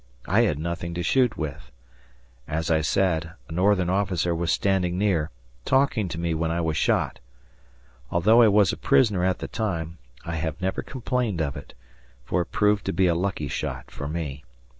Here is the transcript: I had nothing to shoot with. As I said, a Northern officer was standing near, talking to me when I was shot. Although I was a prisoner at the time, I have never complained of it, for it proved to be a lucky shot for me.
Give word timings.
I 0.27 0.41
had 0.41 0.57
nothing 0.57 0.95
to 0.95 1.03
shoot 1.03 1.37
with. 1.37 1.71
As 2.47 2.71
I 2.71 2.81
said, 2.81 3.33
a 3.47 3.51
Northern 3.51 3.87
officer 3.87 4.33
was 4.33 4.51
standing 4.51 4.97
near, 4.97 5.29
talking 5.63 6.07
to 6.07 6.17
me 6.17 6.33
when 6.33 6.49
I 6.49 6.59
was 6.59 6.75
shot. 6.75 7.19
Although 8.09 8.41
I 8.41 8.47
was 8.47 8.73
a 8.73 8.77
prisoner 8.77 9.23
at 9.23 9.37
the 9.37 9.47
time, 9.47 9.99
I 10.25 10.37
have 10.37 10.59
never 10.59 10.81
complained 10.81 11.39
of 11.39 11.55
it, 11.55 11.75
for 12.25 12.41
it 12.41 12.45
proved 12.51 12.83
to 12.85 12.91
be 12.93 13.05
a 13.05 13.13
lucky 13.13 13.47
shot 13.47 13.91
for 13.91 14.07
me. 14.07 14.43